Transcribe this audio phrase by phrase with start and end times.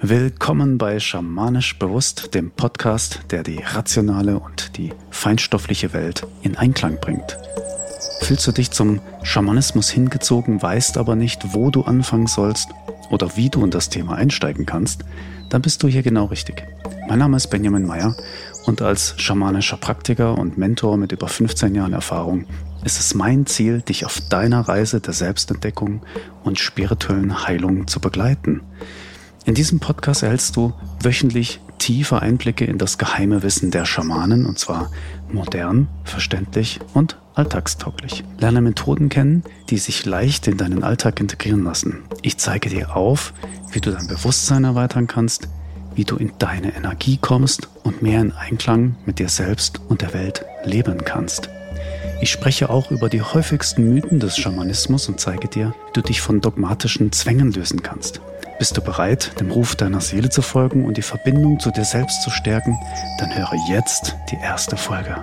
[0.00, 6.98] Willkommen bei Schamanisch Bewusst, dem Podcast, der die rationale und die feinstoffliche Welt in Einklang
[7.00, 7.36] bringt.
[8.20, 12.68] Fühlst du dich zum Schamanismus hingezogen, weißt aber nicht, wo du anfangen sollst
[13.10, 15.04] oder wie du in das Thema einsteigen kannst,
[15.48, 16.64] dann bist du hier genau richtig.
[17.08, 18.14] Mein Name ist Benjamin Meyer
[18.66, 22.44] und als schamanischer Praktiker und Mentor mit über 15 Jahren Erfahrung
[22.84, 26.02] ist es mein Ziel, dich auf deiner Reise der Selbstentdeckung
[26.44, 28.60] und spirituellen Heilung zu begleiten.
[29.44, 34.58] In diesem Podcast erhältst du wöchentlich tiefe Einblicke in das geheime Wissen der Schamanen und
[34.58, 34.90] zwar
[35.32, 38.24] modern, verständlich und alltagstauglich.
[38.38, 42.02] Lerne Methoden kennen, die sich leicht in deinen Alltag integrieren lassen.
[42.22, 43.32] Ich zeige dir auf,
[43.70, 45.48] wie du dein Bewusstsein erweitern kannst,
[45.94, 50.12] wie du in deine Energie kommst und mehr in Einklang mit dir selbst und der
[50.14, 51.48] Welt leben kannst.
[52.20, 56.20] Ich spreche auch über die häufigsten Mythen des Schamanismus und zeige dir, wie du dich
[56.20, 58.20] von dogmatischen Zwängen lösen kannst.
[58.58, 62.22] Bist du bereit, dem Ruf deiner Seele zu folgen und die Verbindung zu dir selbst
[62.22, 62.76] zu stärken?
[63.20, 65.16] Dann höre jetzt die erste Folge.